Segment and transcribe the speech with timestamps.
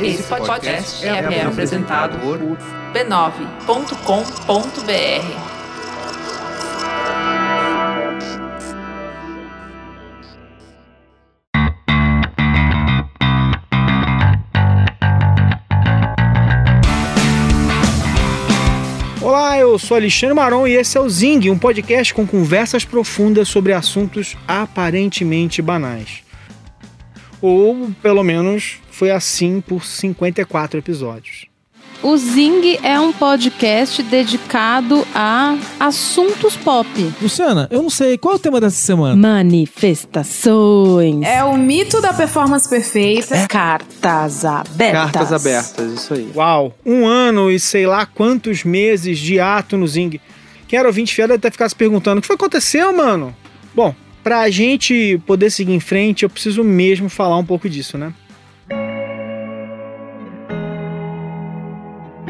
[0.00, 2.38] Esse podcast é, é apresentado por
[2.92, 3.56] b9.com.br.
[19.20, 23.48] Olá, eu sou Alexandre Maron e esse é o Zing, um podcast com conversas profundas
[23.48, 26.25] sobre assuntos aparentemente banais.
[27.40, 31.46] Ou, pelo menos, foi assim por 54 episódios.
[32.02, 36.88] O Zing é um podcast dedicado a assuntos pop.
[37.20, 39.16] Luciana, eu não sei, qual é o tema dessa semana?
[39.16, 41.26] Manifestações.
[41.26, 43.34] É o mito da performance perfeita.
[43.34, 43.46] É.
[43.48, 45.10] Cartas abertas.
[45.10, 46.30] Cartas abertas, isso aí.
[46.34, 50.20] Uau, um ano e sei lá quantos meses de ato no Zing.
[50.68, 53.34] Quem era ouvinte fiel deve até ficar se perguntando: o que foi que aconteceu, mano?
[53.74, 53.94] Bom,
[54.26, 58.12] pra gente poder seguir em frente, eu preciso mesmo falar um pouco disso, né?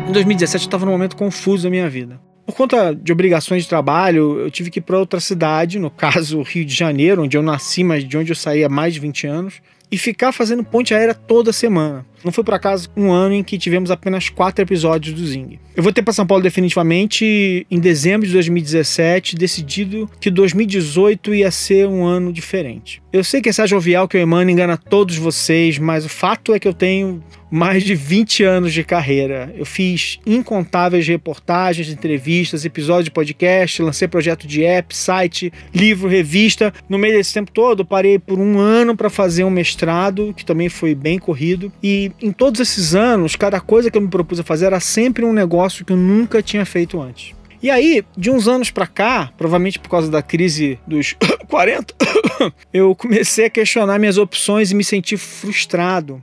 [0.06, 2.20] Em 2017 eu estava num momento confuso da minha vida.
[2.46, 6.40] Por conta de obrigações de trabalho, eu tive que ir para outra cidade, no caso
[6.42, 9.26] Rio de Janeiro, onde eu nasci, mas de onde eu saí há mais de 20
[9.26, 12.04] anos, e ficar fazendo ponte aérea toda semana.
[12.24, 15.60] Não foi por acaso um ano em que tivemos apenas quatro episódios do Zing.
[15.76, 21.50] Eu vou ter para São Paulo definitivamente em dezembro de 2017, decidido que 2018 ia
[21.50, 23.00] ser um ano diferente.
[23.12, 26.58] Eu sei que essa jovial que eu emano engana todos vocês, mas o fato é
[26.58, 29.52] que eu tenho mais de 20 anos de carreira.
[29.56, 36.72] Eu fiz incontáveis reportagens, entrevistas, episódios de podcast, lancei projeto de app, site, livro, revista.
[36.88, 40.68] No meio desse tempo todo, parei por um ano para fazer um mestrado, que também
[40.68, 41.72] foi bem corrido.
[41.82, 45.24] E em todos esses anos, cada coisa que eu me propus a fazer era sempre
[45.24, 47.34] um negócio que eu nunca tinha feito antes.
[47.62, 51.16] E aí, de uns anos para cá, provavelmente por causa da crise dos
[51.48, 51.94] 40,
[52.72, 56.22] eu comecei a questionar minhas opções e me senti frustrado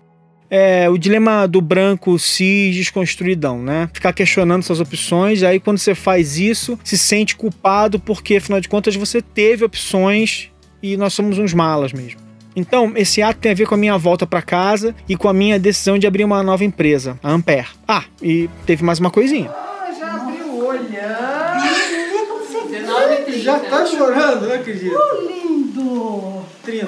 [0.56, 3.90] é, o dilema do branco cis desconstruidão, né?
[3.92, 8.70] Ficar questionando suas opções, aí quando você faz isso, se sente culpado porque, afinal de
[8.70, 12.22] contas, você teve opções e nós somos uns malas mesmo.
[12.56, 15.34] Então, esse ato tem a ver com a minha volta para casa e com a
[15.34, 17.70] minha decisão de abrir uma nova empresa, a Ampere.
[17.88, 19.50] Ah, e teve mais uma coisinha.
[19.50, 20.84] Ah, já abriu o olho.
[23.42, 24.96] Já tá chorando, não acredito.
[24.96, 26.46] Oh, lindo!
[26.64, 26.88] 30.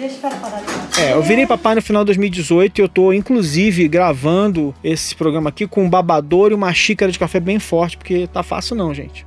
[0.00, 3.12] Deixa eu parar de É, eu virei papai no final de 2018 e eu tô,
[3.12, 7.98] inclusive, gravando esse programa aqui com um babador e uma xícara de café bem forte,
[7.98, 9.26] porque tá fácil não, gente.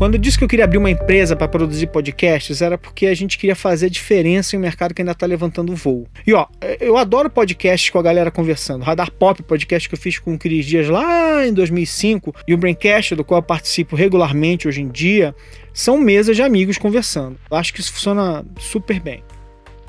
[0.00, 3.14] Quando eu disse que eu queria abrir uma empresa para produzir podcasts, era porque a
[3.14, 6.08] gente queria fazer diferença em um mercado que ainda está levantando voo.
[6.26, 6.46] E ó,
[6.80, 8.82] eu adoro podcasts com a galera conversando.
[8.82, 12.56] Radar Pop, podcast que eu fiz com o Cris Dias lá em 2005, e o
[12.56, 15.34] Braincast, do qual eu participo regularmente hoje em dia,
[15.74, 17.36] são mesas de amigos conversando.
[17.50, 19.22] Eu acho que isso funciona super bem.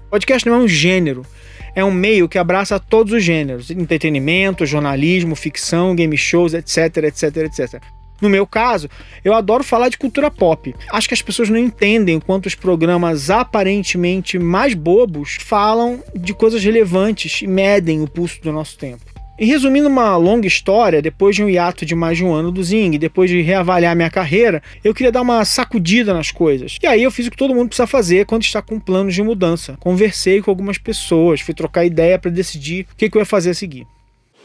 [0.09, 1.25] Podcast não é um gênero,
[1.73, 7.37] é um meio que abraça todos os gêneros: entretenimento, jornalismo, ficção, game shows, etc, etc,
[7.37, 8.00] etc.
[8.21, 8.89] No meu caso,
[9.25, 10.75] eu adoro falar de cultura pop.
[10.91, 16.33] Acho que as pessoas não entendem o quanto os programas aparentemente mais bobos falam de
[16.33, 19.11] coisas relevantes e medem o pulso do nosso tempo.
[19.41, 22.63] E resumindo uma longa história, depois de um hiato de mais de um ano do
[22.63, 26.77] Zing, depois de reavaliar minha carreira, eu queria dar uma sacudida nas coisas.
[26.79, 29.23] E aí eu fiz o que todo mundo precisa fazer quando está com planos de
[29.23, 29.75] mudança.
[29.79, 33.49] Conversei com algumas pessoas, fui trocar ideia para decidir o que, que eu ia fazer
[33.49, 33.87] a seguir.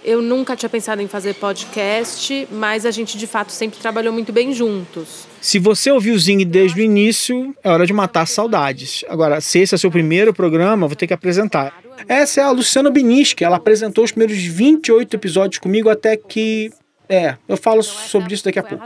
[0.07, 4.33] Eu nunca tinha pensado em fazer podcast, mas a gente de fato sempre trabalhou muito
[4.33, 5.27] bem juntos.
[5.41, 9.05] Se você ouviu o Zing desde o início, é hora de matar saudades.
[9.09, 11.83] Agora, se esse é seu primeiro programa, vou ter que apresentar.
[12.07, 13.43] Essa é a Luciana Biniski.
[13.43, 16.71] Ela apresentou os primeiros 28 episódios comigo até que.
[17.09, 18.85] É, eu falo sobre isso daqui a pouco.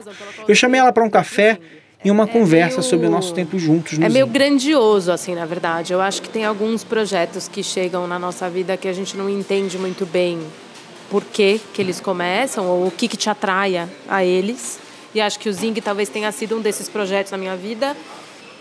[0.48, 1.58] Eu chamei ela para um café
[2.02, 3.98] em uma conversa sobre o nosso tempo juntos.
[3.98, 4.32] No É meio Zing.
[4.32, 5.92] grandioso, assim, na verdade.
[5.92, 9.28] Eu acho que tem alguns projetos que chegam na nossa vida que a gente não
[9.28, 10.41] entende muito bem
[11.10, 14.79] por que, eles começam ou o que, que te atraia a eles.
[15.14, 17.96] E acho que o Zing talvez tenha sido um desses projetos na minha vida,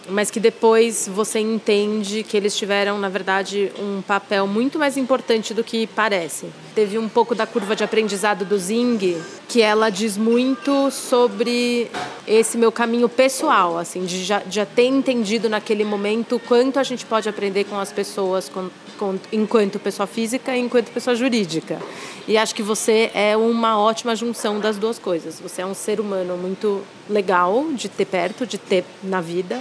[0.09, 5.53] mas que depois você entende que eles tiveram, na verdade, um papel muito mais importante
[5.53, 6.47] do que parece.
[6.73, 11.89] Teve um pouco da curva de aprendizado do Zing, que ela diz muito sobre
[12.27, 16.83] esse meu caminho pessoal, assim, de já, já ter entendido naquele momento o quanto a
[16.83, 18.69] gente pode aprender com as pessoas com,
[18.99, 21.81] com, enquanto pessoa física e enquanto pessoa jurídica.
[22.27, 25.39] E acho que você é uma ótima junção das duas coisas.
[25.39, 29.59] Você é um ser humano muito legal de ter perto, de ter na vida,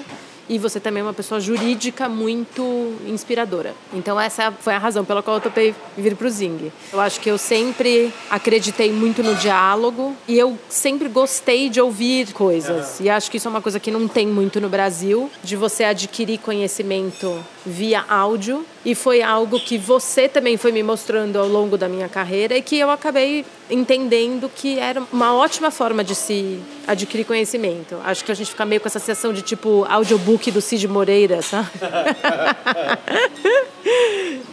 [0.49, 3.75] e você também é uma pessoa jurídica muito inspiradora.
[3.93, 6.73] Então essa foi a razão pela qual eu topei vir para o Zing.
[6.93, 12.33] Eu acho que eu sempre acreditei muito no diálogo e eu sempre gostei de ouvir
[12.33, 12.99] coisas.
[13.01, 15.85] E acho que isso é uma coisa que não tem muito no Brasil, de você
[15.85, 18.65] adquirir conhecimento via áudio.
[18.85, 22.63] E foi algo que você também foi me mostrando ao longo da minha carreira e
[22.63, 27.97] que eu acabei entendendo que era uma ótima forma de se adquirir conhecimento.
[28.05, 31.43] Acho que a gente fica meio com essa sensação de tipo audiobook do Cid Moreira,
[31.43, 31.69] sabe?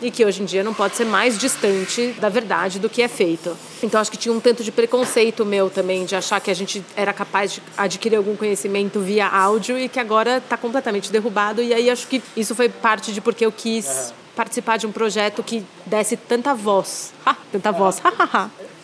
[0.02, 3.08] e que hoje em dia não pode ser mais distante da verdade do que é
[3.08, 3.56] feito.
[3.82, 6.84] Então acho que tinha um tanto de preconceito meu também de achar que a gente
[6.96, 11.62] era capaz de adquirir algum conhecimento via áudio e que agora está completamente derrubado.
[11.62, 15.42] E aí acho que isso foi parte de porque eu quis participar de um projeto
[15.42, 17.14] que desse tanta voz.
[17.26, 18.02] Ah, tanta voz.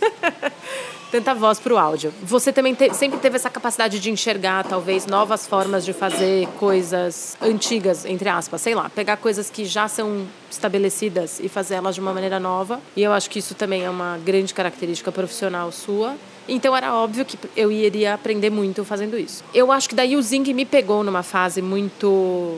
[1.11, 2.13] tanta voz para o áudio.
[2.23, 7.35] Você também te, sempre teve essa capacidade de enxergar, talvez, novas formas de fazer coisas
[7.41, 12.01] antigas, entre aspas, sei lá, pegar coisas que já são estabelecidas e fazer elas de
[12.01, 12.79] uma maneira nova.
[12.95, 16.15] E eu acho que isso também é uma grande característica profissional sua.
[16.47, 19.43] Então era óbvio que eu iria aprender muito fazendo isso.
[19.53, 22.57] Eu acho que daí o Zing me pegou numa fase muito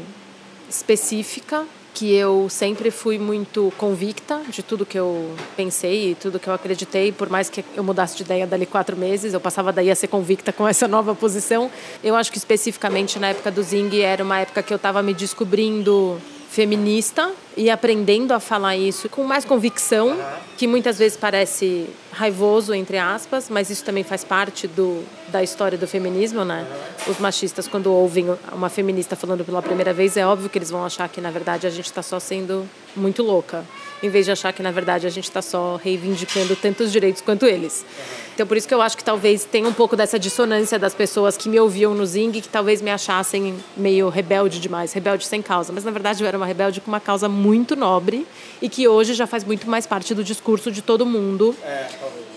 [0.69, 6.47] específica que eu sempre fui muito convicta de tudo que eu pensei e tudo que
[6.47, 9.91] eu acreditei, por mais que eu mudasse de ideia dali quatro meses, eu passava daí
[9.91, 11.69] a ser convicta com essa nova posição.
[12.03, 15.13] Eu acho que especificamente na época do Zing era uma época que eu estava me
[15.13, 16.19] descobrindo
[16.49, 20.17] feminista e aprendendo a falar isso com mais convicção,
[20.57, 25.77] que muitas vezes parece raivoso, entre aspas, mas isso também faz parte do, da história
[25.77, 26.65] do feminismo, né?
[27.07, 30.86] Os machistas, quando ouvem uma feminista falando pela primeira vez, é óbvio que eles vão
[30.86, 33.65] achar que, na verdade, a gente está só sendo muito louca,
[34.01, 37.45] em vez de achar que, na verdade, a gente está só reivindicando tantos direitos quanto
[37.45, 37.86] eles.
[38.33, 41.38] Então, por isso que eu acho que talvez tenha um pouco dessa dissonância das pessoas
[41.38, 45.71] que me ouviam no Zing, que talvez me achassem meio rebelde demais, rebelde sem causa.
[45.71, 48.27] Mas, na verdade, eu era uma rebelde com uma causa muito nobre
[48.62, 51.56] e que hoje já faz muito mais parte do discurso de todo mundo,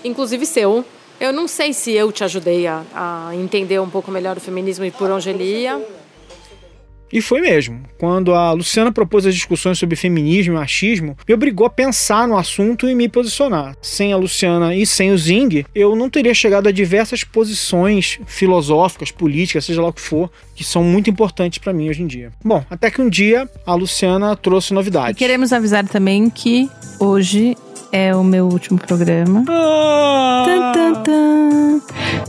[0.06, 0.84] inclusive seu.
[1.18, 4.84] Eu não sei se eu te ajudei a, a entender um pouco melhor o feminismo
[4.84, 5.80] e por onde ele ia.
[7.12, 7.82] E foi mesmo.
[7.98, 12.36] Quando a Luciana propôs as discussões sobre feminismo e machismo, me obrigou a pensar no
[12.36, 13.76] assunto e me posicionar.
[13.80, 19.12] Sem a Luciana e sem o Zing, eu não teria chegado a diversas posições filosóficas,
[19.12, 22.32] políticas, seja lá o que for, que são muito importantes para mim hoje em dia.
[22.44, 25.16] Bom, até que um dia a Luciana trouxe E novidades.
[25.16, 26.68] queremos avisar também que
[26.98, 27.56] hoje
[27.92, 29.44] é o meu último programa.
[29.44, 31.80] Tan, tan, tan.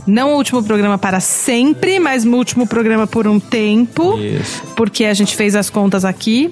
[0.06, 4.18] Não o último programa para sempre, mas o último programa por um tempo.
[4.18, 4.62] Isso.
[4.74, 6.50] Porque a gente fez as contas aqui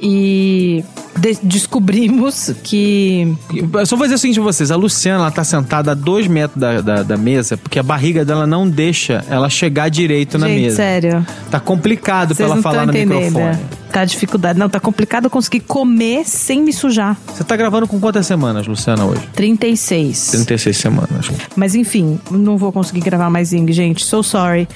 [0.00, 0.84] e
[1.18, 3.34] de- descobrimos que.
[3.74, 6.26] Eu só vou dizer o seguinte pra vocês: a Luciana ela tá sentada a dois
[6.26, 10.48] metros da, da, da mesa porque a barriga dela não deixa ela chegar direito na
[10.48, 10.76] gente, mesa.
[10.76, 11.26] sério.
[11.50, 13.34] Tá complicado pra ela não falar no entendendo.
[13.38, 13.58] microfone.
[13.92, 14.58] Tá dificuldade.
[14.58, 17.14] Não, tá complicado eu conseguir comer sem me sujar.
[17.26, 19.20] Você tá gravando com quantas semanas, Luciana, hoje?
[19.34, 20.30] 36.
[20.30, 21.30] 36 semanas.
[21.54, 24.02] Mas enfim, não vou conseguir gravar mais Zing, gente.
[24.02, 24.66] So sorry.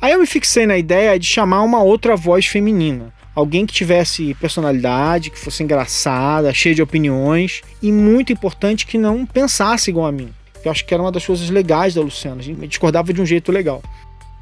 [0.00, 3.06] Aí eu me fixei na ideia de chamar uma outra voz feminina.
[3.34, 9.26] Alguém que tivesse personalidade, que fosse engraçada, cheia de opiniões e muito importante que não
[9.26, 10.32] pensasse igual a mim.
[10.64, 12.40] Eu acho que era uma das coisas legais da Luciana.
[12.40, 13.82] A gente discordava de um jeito legal.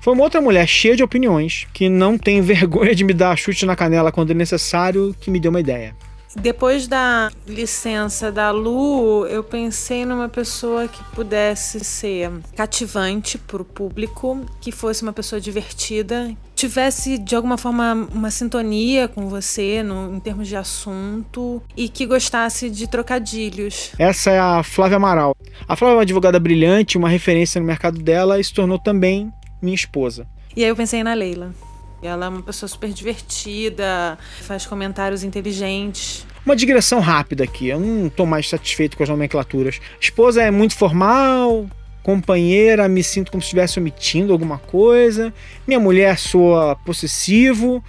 [0.01, 3.65] Foi uma outra mulher cheia de opiniões, que não tem vergonha de me dar chute
[3.65, 5.95] na canela quando é necessário, que me deu uma ideia.
[6.35, 13.65] Depois da licença da Lu, eu pensei numa pessoa que pudesse ser cativante para o
[13.65, 20.15] público, que fosse uma pessoa divertida, tivesse de alguma forma uma sintonia com você no,
[20.15, 23.91] em termos de assunto e que gostasse de trocadilhos.
[23.99, 25.37] Essa é a Flávia Amaral.
[25.67, 29.33] A Flávia é uma advogada brilhante, uma referência no mercado dela e se tornou também
[29.61, 30.27] minha esposa.
[30.57, 31.53] E aí eu pensei na Leila.
[32.01, 36.27] Ela é uma pessoa super divertida, faz comentários inteligentes.
[36.45, 39.81] Uma digressão rápida aqui, eu não estou mais satisfeito com as nomenclaturas.
[40.01, 41.67] Esposa é muito formal,
[42.03, 45.33] companheira, me sinto como se estivesse omitindo alguma coisa.
[45.67, 47.83] Minha mulher soa possessivo.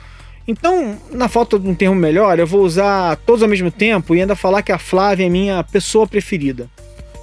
[0.48, 4.22] Então, na falta de um termo melhor, eu vou usar todos ao mesmo tempo e
[4.22, 6.70] ainda falar que a Flávia é minha pessoa preferida.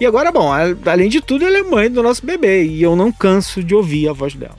[0.00, 0.50] E agora, bom,
[0.86, 4.08] além de tudo, ela é mãe do nosso bebê e eu não canso de ouvir
[4.08, 4.58] a voz dela.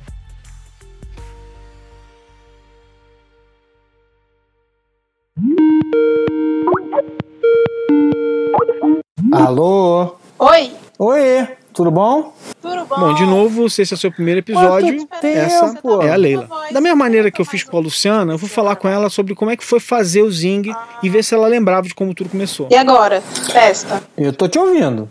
[9.32, 10.16] Alô?
[10.38, 10.72] Oi,
[11.04, 12.34] Oi, tudo bom?
[12.62, 13.00] tudo bom?
[13.00, 16.02] Bom, de novo, se esse é o seu primeiro episódio, essa pô?
[16.02, 16.48] é a Leila.
[16.72, 19.34] Da mesma maneira que eu fiz com a Luciana, eu vou falar com ela sobre
[19.36, 22.30] como é que foi fazer o Zing e ver se ela lembrava de como tudo
[22.30, 22.68] começou.
[22.72, 23.24] E agora?
[23.52, 24.04] Testa.
[24.18, 25.10] Eu tô te ouvindo.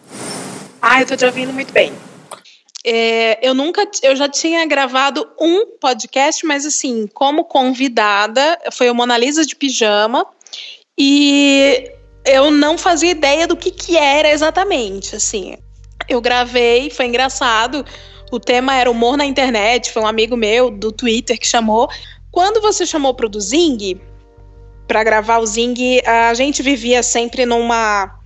[0.81, 1.93] Ah, eu tô te ouvindo muito bem.
[2.85, 8.95] É, eu nunca, eu já tinha gravado um podcast, mas assim, como convidada, foi o
[8.95, 10.27] Mona Lisa de Pijama,
[10.99, 11.91] e
[12.25, 15.57] eu não fazia ideia do que, que era exatamente, assim.
[16.11, 17.87] Eu gravei, foi engraçado,
[18.33, 21.89] o tema era humor na internet, foi um amigo meu do Twitter que chamou.
[22.33, 24.01] Quando você chamou pro do Zing,
[24.89, 28.19] para gravar o Zing, a gente vivia sempre numa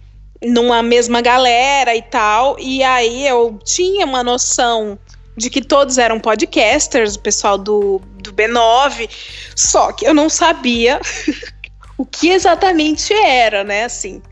[0.43, 2.57] numa mesma galera e tal.
[2.59, 4.99] E aí eu tinha uma noção
[5.37, 9.09] de que todos eram podcasters, o pessoal do, do B9,
[9.55, 11.01] só que eu não sabia
[11.99, 13.85] o que exatamente era, né?
[13.85, 14.23] Assim.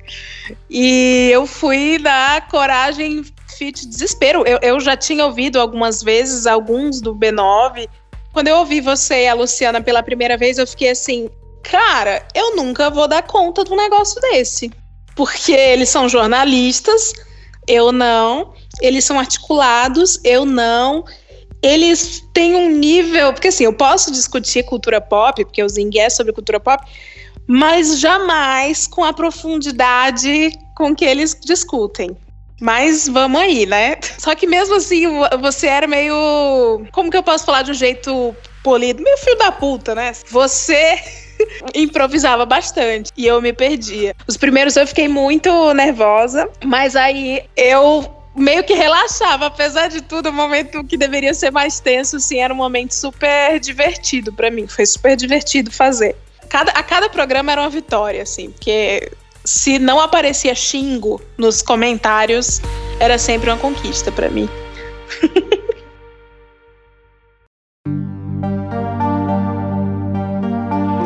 [0.70, 3.24] E eu fui na coragem
[3.56, 4.44] fit desespero.
[4.46, 7.88] Eu, eu já tinha ouvido algumas vezes alguns do B9.
[8.32, 11.28] Quando eu ouvi você e a Luciana pela primeira vez, eu fiquei assim,
[11.62, 14.70] cara, eu nunca vou dar conta de um negócio desse
[15.14, 17.12] porque eles são jornalistas,
[17.66, 18.54] eu não.
[18.80, 21.04] Eles são articulados, eu não.
[21.62, 23.32] Eles têm um nível.
[23.32, 26.84] Porque assim, eu posso discutir cultura pop, porque o Zing é sobre cultura pop,
[27.46, 32.16] mas jamais com a profundidade com que eles discutem.
[32.62, 33.96] Mas vamos aí, né?
[34.18, 35.02] Só que mesmo assim,
[35.40, 36.86] você era meio.
[36.92, 39.02] Como que eu posso falar de um jeito polido?
[39.02, 40.12] Meio filho da puta, né?
[40.30, 40.96] Você
[41.74, 44.14] improvisava bastante e eu me perdia.
[44.28, 50.28] Os primeiros eu fiquei muito nervosa, mas aí eu meio que relaxava, apesar de tudo,
[50.28, 54.68] o momento que deveria ser mais tenso, assim, era um momento super divertido para mim.
[54.68, 56.14] Foi super divertido fazer.
[56.48, 59.10] Cada, a cada programa era uma vitória, assim, porque
[59.44, 62.60] se não aparecia xingo nos comentários,
[63.00, 64.48] era sempre uma conquista para mim.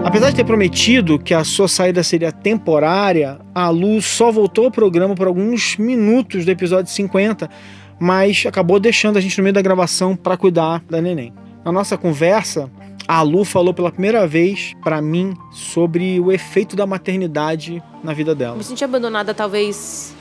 [0.05, 4.71] Apesar de ter prometido que a sua saída seria temporária, a Lu só voltou ao
[4.71, 7.51] programa por alguns minutos do episódio 50,
[8.01, 11.35] mas acabou deixando a gente no meio da gravação para cuidar da neném.
[11.63, 12.71] Na nossa conversa,
[13.07, 18.35] a Lu falou pela primeira vez para mim sobre o efeito da maternidade na vida
[18.35, 18.57] dela.
[18.57, 20.15] Me senti abandonada talvez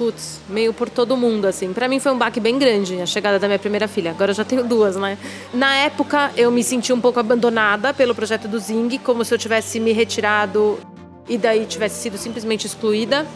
[0.00, 1.74] putz, meio por todo mundo, assim.
[1.74, 4.12] Para mim foi um baque bem grande a chegada da minha primeira filha.
[4.12, 5.18] Agora eu já tenho duas, né?
[5.52, 9.36] Na época eu me senti um pouco abandonada pelo projeto do Zing, como se eu
[9.36, 10.78] tivesse me retirado
[11.28, 13.26] e daí tivesse sido simplesmente excluída.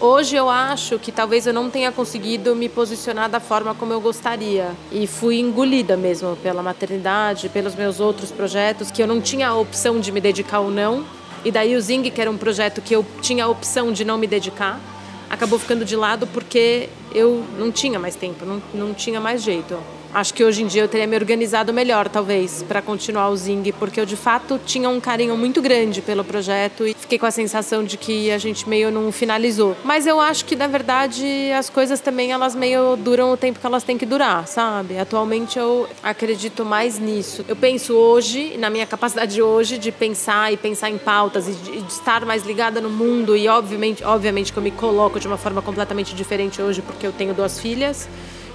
[0.00, 4.00] Hoje eu acho que talvez eu não tenha conseguido me posicionar da forma como eu
[4.00, 4.70] gostaria.
[4.92, 9.56] E fui engolida mesmo pela maternidade, pelos meus outros projetos, que eu não tinha a
[9.56, 11.04] opção de me dedicar ou não.
[11.44, 14.16] E daí o Zing, que era um projeto que eu tinha a opção de não
[14.16, 14.80] me dedicar
[15.28, 19.78] acabou ficando de lado porque eu não tinha mais tempo, não, não tinha mais jeito.
[20.12, 23.72] Acho que hoje em dia eu teria me organizado melhor, talvez, para continuar o Zing,
[23.78, 27.30] porque eu de fato tinha um carinho muito grande pelo projeto e fiquei com a
[27.30, 29.76] sensação de que a gente meio não finalizou.
[29.84, 33.66] Mas eu acho que na verdade as coisas também elas meio duram o tempo que
[33.66, 34.98] elas têm que durar, sabe?
[34.98, 37.44] Atualmente eu acredito mais nisso.
[37.46, 41.82] Eu penso hoje, na minha capacidade hoje de pensar e pensar em pautas e de,
[41.82, 45.36] de estar mais ligada no mundo e obviamente, obviamente que eu me coloco de uma
[45.36, 48.08] forma completamente diferente hoje porque eu tenho duas filhas.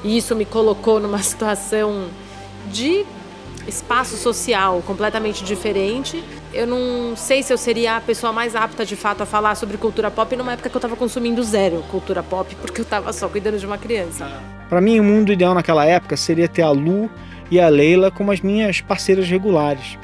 [0.03, 2.07] E isso me colocou numa situação
[2.72, 3.05] de
[3.67, 6.24] espaço social completamente diferente.
[6.53, 9.77] Eu não sei se eu seria a pessoa mais apta de fato a falar sobre
[9.77, 13.27] cultura pop numa época que eu estava consumindo zero cultura pop, porque eu estava só
[13.27, 14.27] cuidando de uma criança.
[14.69, 17.10] Para mim, o mundo ideal naquela época seria ter a Lu
[17.50, 19.98] e a Leila como as minhas parceiras regulares.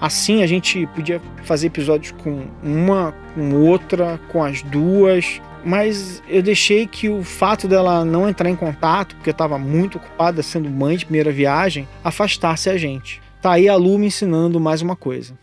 [0.00, 6.42] Assim a gente podia fazer episódios com uma, com outra, com as duas, mas eu
[6.42, 10.68] deixei que o fato dela não entrar em contato, porque eu estava muito ocupada sendo
[10.70, 13.20] mãe de primeira viagem, afastasse a gente.
[13.40, 15.38] Tá aí a Lu me ensinando mais uma coisa.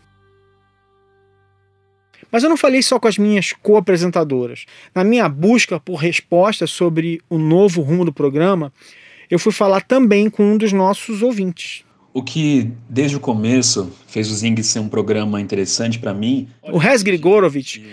[2.30, 4.64] Mas eu não falei só com as minhas co-apresentadoras.
[4.94, 8.72] Na minha busca por respostas sobre o novo rumo do programa,
[9.28, 11.84] eu fui falar também com um dos nossos ouvintes.
[12.12, 16.48] O que, desde o começo, fez o Zing ser um programa interessante para mim.
[16.62, 17.84] O Res Grigorovich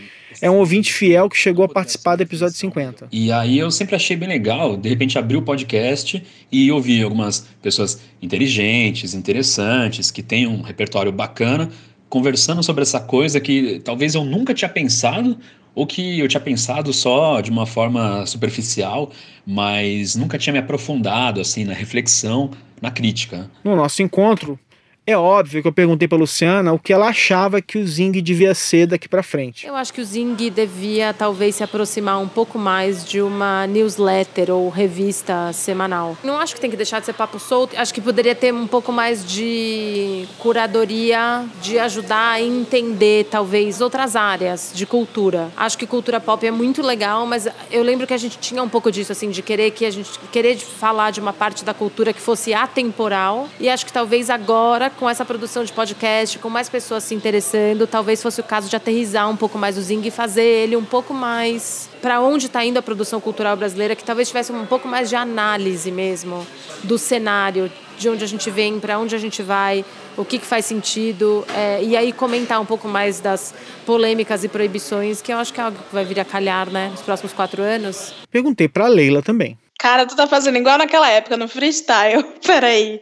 [0.41, 3.08] é um ouvinte fiel que chegou a participar do episódio 50.
[3.12, 7.48] E aí eu sempre achei bem legal, de repente abrir o podcast e ouvir algumas
[7.62, 11.70] pessoas inteligentes, interessantes, que têm um repertório bacana,
[12.10, 15.38] conversando sobre essa coisa que talvez eu nunca tinha pensado
[15.75, 19.12] ou que eu tinha pensado só de uma forma superficial,
[19.46, 22.50] mas nunca tinha me aprofundado assim na reflexão,
[22.82, 23.50] na crítica.
[23.63, 24.60] No nosso encontro,
[25.09, 28.53] É óbvio que eu perguntei pra Luciana o que ela achava que o Zing devia
[28.53, 29.65] ser daqui para frente.
[29.65, 34.51] Eu acho que o Zing devia talvez se aproximar um pouco mais de uma newsletter
[34.51, 36.17] ou revista semanal.
[36.25, 38.67] Não acho que tem que deixar de ser papo solto, acho que poderia ter um
[38.67, 45.49] pouco mais de curadoria, de ajudar a entender talvez outras áreas de cultura.
[45.55, 48.67] Acho que cultura pop é muito legal, mas eu lembro que a gente tinha um
[48.67, 52.11] pouco disso assim, de querer que a gente querer falar de uma parte da cultura
[52.11, 56.68] que fosse atemporal, e acho que talvez agora com essa produção de podcast, com mais
[56.68, 60.12] pessoas se interessando, talvez fosse o caso de aterrizar um pouco mais o Zing e
[60.12, 64.27] fazer ele um pouco mais para onde está indo a produção cultural brasileira, que talvez
[64.27, 66.46] tivesse um pouco mais de análise mesmo
[66.84, 69.86] do cenário, de onde a gente vem, para onde a gente vai,
[70.16, 73.54] o que, que faz sentido, é, e aí comentar um pouco mais das
[73.86, 76.89] polêmicas e proibições, que eu acho que é algo que vai vir a calhar, né,
[76.89, 78.13] nos próximos quatro anos.
[78.32, 79.58] Perguntei para Leila também.
[79.80, 82.24] Cara, tu tá fazendo igual naquela época, no freestyle.
[82.46, 83.00] Peraí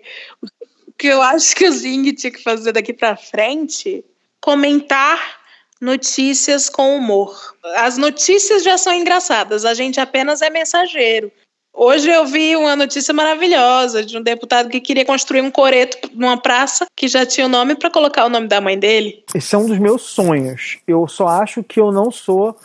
[0.98, 4.04] que eu acho que o Zing tinha que fazer daqui para frente,
[4.42, 5.40] comentar
[5.82, 7.56] notícias com humor.
[7.76, 11.32] As notícias já são engraçadas, a gente apenas é mensageiro.
[11.78, 16.38] Hoje eu vi uma notícia maravilhosa de um deputado que queria construir um coreto numa
[16.38, 19.26] praça que já tinha o nome para colocar o nome da mãe dele.
[19.36, 20.78] Esse é um dos meus sonhos.
[20.88, 22.56] Eu só acho que eu não sou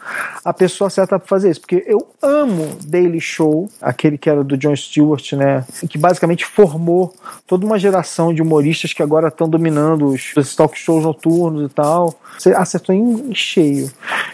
[0.44, 4.56] a pessoa certa para fazer isso, porque eu amo Daily Show, aquele que era do
[4.56, 7.12] Jon Stewart, né, que basicamente formou
[7.48, 11.74] toda uma geração de humoristas que agora estão dominando os, os talk shows noturnos e
[11.74, 12.14] tal.
[12.38, 13.90] Você acertou em cheio.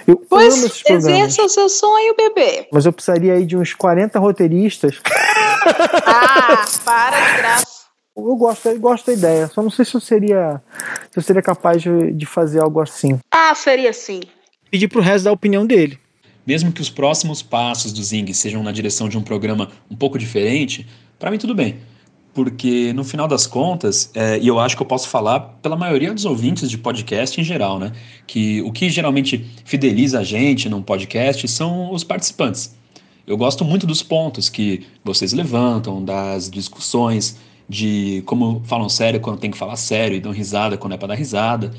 [0.06, 1.06] Eu pois amo esses programas.
[1.06, 2.68] exerça o seu sonho, bebê.
[2.70, 4.65] Mas eu precisaria aí de uns 40 roteiristas.
[6.06, 7.66] Ah, para de graça.
[8.16, 9.48] Eu gosto, eu gosto da ideia.
[9.48, 10.62] Só não sei se eu seria,
[11.10, 13.18] se eu seria capaz de, de fazer algo assim.
[13.32, 14.20] Ah, seria sim.
[14.70, 15.98] Pedir pro resto dar a opinião dele.
[16.46, 20.16] Mesmo que os próximos passos do Zing sejam na direção de um programa um pouco
[20.18, 20.86] diferente,
[21.18, 21.80] para mim tudo bem
[22.36, 26.12] porque no final das contas, é, e eu acho que eu posso falar pela maioria
[26.12, 27.92] dos ouvintes de podcast em geral, né?
[28.26, 32.76] Que o que geralmente fideliza a gente num podcast são os participantes.
[33.26, 37.36] Eu gosto muito dos pontos que vocês levantam, das discussões,
[37.68, 41.08] de como falam sério quando tem que falar sério e dão risada quando é para
[41.08, 41.72] dar risada.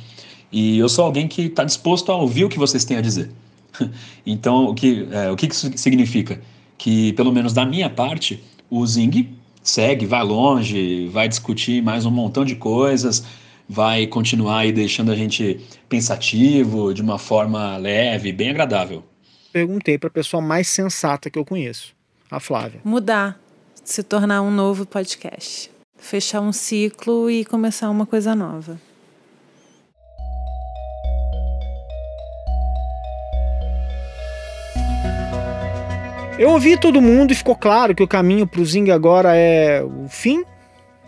[0.52, 3.32] E eu sou alguém que está disposto a ouvir o que vocês têm a dizer.
[4.26, 6.42] então, o que, é, o que isso significa?
[6.78, 9.30] Que, pelo menos da minha parte, o Zing
[9.64, 13.24] segue, vai longe, vai discutir mais um montão de coisas,
[13.68, 19.04] vai continuar aí deixando a gente pensativo de uma forma leve, bem agradável.
[19.52, 21.96] Perguntei para a pessoa mais sensata que eu conheço,
[22.30, 22.82] a Flávia.
[22.84, 23.40] Mudar,
[23.84, 28.80] se tornar um novo podcast, fechar um ciclo e começar uma coisa nova.
[36.38, 39.82] Eu ouvi todo mundo e ficou claro que o caminho para o Zing agora é
[39.84, 40.44] o fim?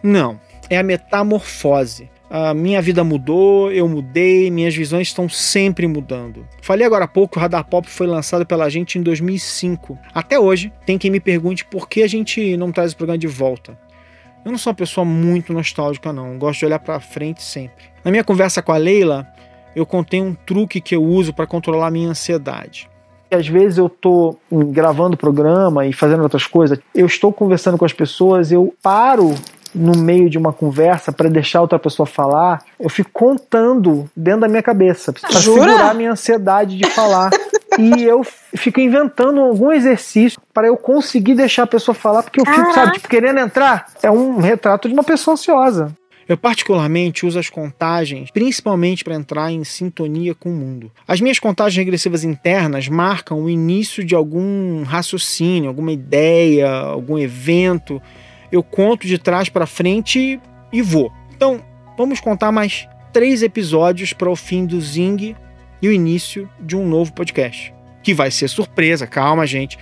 [0.01, 2.09] Não, é a metamorfose.
[2.29, 6.47] A minha vida mudou, eu mudei, minhas visões estão sempre mudando.
[6.61, 9.97] Falei agora há pouco o Radar Pop foi lançado pela gente em 2005.
[10.13, 13.25] Até hoje, tem quem me pergunte por que a gente não traz o programa de
[13.25, 13.75] volta.
[14.45, 16.37] Eu não sou uma pessoa muito nostálgica, não.
[16.37, 17.85] Gosto de olhar para frente sempre.
[18.05, 19.27] Na minha conversa com a Leila,
[19.75, 22.87] eu contei um truque que eu uso para controlar a minha ansiedade
[23.31, 27.93] às vezes eu estou gravando programa e fazendo outras coisas, eu estou conversando com as
[27.93, 29.35] pessoas, eu paro
[29.73, 34.47] no meio de uma conversa para deixar outra pessoa falar, eu fico contando dentro da
[34.47, 37.29] minha cabeça para segurar a minha ansiedade de falar.
[37.77, 38.23] e eu
[38.55, 42.93] fico inventando algum exercício para eu conseguir deixar a pessoa falar, porque eu fico, sabe,
[42.93, 43.87] tipo, querendo entrar.
[44.01, 45.93] É um retrato de uma pessoa ansiosa.
[46.29, 50.91] Eu particularmente uso as contagens principalmente para entrar em sintonia com o mundo.
[51.07, 57.99] As minhas contagens regressivas internas marcam o início de algum raciocínio, alguma ideia, algum evento.
[58.51, 60.39] Eu conto de trás para frente
[60.71, 61.11] e vou.
[61.35, 61.61] Então,
[61.97, 65.35] vamos contar mais três episódios para o fim do Zing
[65.81, 67.73] e o início de um novo podcast.
[68.03, 69.77] Que vai ser surpresa, calma, gente.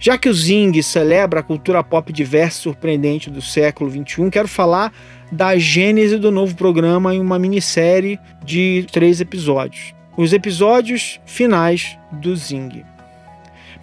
[0.00, 4.48] Já que o Zing celebra a cultura pop diversa e surpreendente do século XXI, quero
[4.48, 4.92] falar
[5.30, 9.92] da gênese do novo programa em uma minissérie de três episódios.
[10.16, 12.84] Os episódios finais do Zing.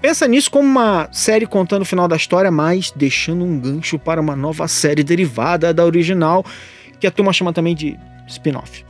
[0.02, 4.22] Pensa nisso como uma série contando o final da história, mas deixando um gancho para
[4.22, 6.46] uma nova série derivada da original,
[7.00, 8.86] que a turma chama também de spin-off.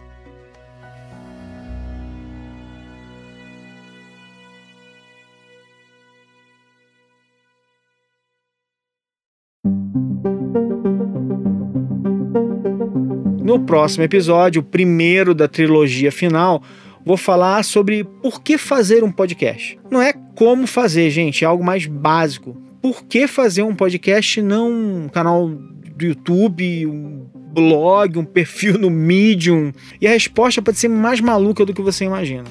[13.42, 16.62] No próximo episódio, o primeiro da trilogia final,
[17.06, 19.78] vou falar sobre por que fazer um podcast.
[19.92, 22.58] Não é como fazer, gente, é algo mais básico.
[22.82, 28.90] Por que fazer um podcast não um canal do YouTube, um blog, um perfil no
[28.90, 32.46] Medium, e a resposta pode ser mais maluca do que você imagina.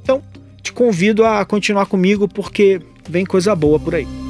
[0.00, 0.22] Então,
[0.62, 4.23] te convido a continuar comigo porque vem coisa boa por aí.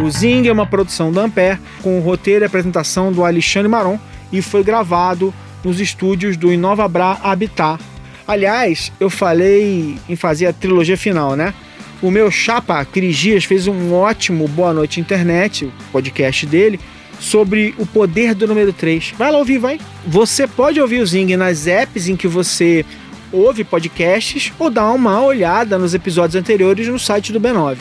[0.00, 3.98] O Zing é uma produção da Ampere, com o roteiro e apresentação do Alexandre Maron
[4.32, 7.82] e foi gravado nos estúdios do Inovabra Habitat.
[8.26, 11.52] Aliás, eu falei em fazer a trilogia final, né?
[12.00, 16.80] O meu chapa, Cris Dias, fez um ótimo Boa Noite Internet, o podcast dele,
[17.20, 19.14] sobre o poder do número 3.
[19.16, 19.78] Vai lá ouvir, vai.
[20.06, 22.84] Você pode ouvir o Zing nas apps em que você
[23.30, 27.76] ouve podcasts ou dá uma olhada nos episódios anteriores no site do B9.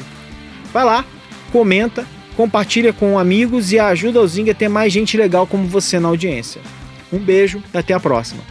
[0.71, 1.05] Vai lá,
[1.51, 5.99] comenta, compartilha com amigos e ajuda o Zing a ter mais gente legal como você
[5.99, 6.61] na audiência.
[7.11, 8.41] Um beijo e até a próxima.